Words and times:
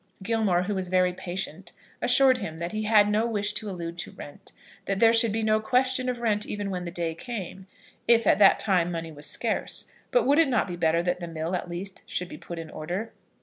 Gilmore, 0.23 0.63
who 0.63 0.73
was 0.73 0.87
very 0.87 1.13
patient, 1.13 1.73
assured 2.01 2.39
him 2.39 2.57
that 2.57 2.71
he 2.71 2.85
had 2.85 3.07
no 3.07 3.27
wish 3.27 3.53
to 3.53 3.69
allude 3.69 3.99
to 3.99 4.09
rent; 4.11 4.51
that 4.85 4.99
there 4.99 5.13
should 5.13 5.31
be 5.31 5.43
no 5.43 5.59
question 5.59 6.09
of 6.09 6.21
rent 6.21 6.43
even 6.43 6.71
when 6.71 6.85
the 6.85 6.89
day 6.89 7.13
came, 7.13 7.67
if 8.07 8.25
at 8.25 8.39
that 8.39 8.57
time 8.57 8.91
money 8.91 9.11
was 9.11 9.27
scarce. 9.27 9.85
But 10.09 10.25
would 10.25 10.39
it 10.39 10.47
not 10.47 10.65
be 10.67 10.75
better 10.75 11.03
that 11.03 11.19
the 11.19 11.27
mill, 11.27 11.55
at 11.55 11.69
least, 11.69 12.01
should 12.07 12.29
be 12.29 12.37
put 12.39 12.57
in 12.57 12.71
order? 12.71 13.13